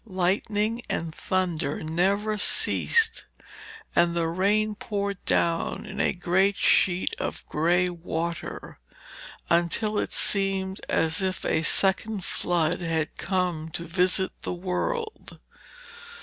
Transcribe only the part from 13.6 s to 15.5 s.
to visit the world.